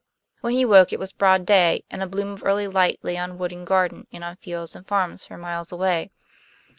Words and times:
When 0.39 0.53
he 0.55 0.65
woke 0.65 0.91
it 0.91 0.97
was 0.99 1.13
broad 1.13 1.45
day, 1.45 1.83
and 1.91 2.01
a 2.01 2.07
bloom 2.07 2.29
of 2.31 2.43
early 2.43 2.67
light 2.67 2.97
lay 3.03 3.17
on 3.19 3.37
wood 3.37 3.51
and 3.53 3.67
garden 3.67 4.07
and 4.11 4.23
on 4.23 4.35
fields 4.37 4.75
and 4.75 4.83
farms 4.87 5.27
for 5.27 5.37
miles 5.37 5.71
away. 5.71 6.09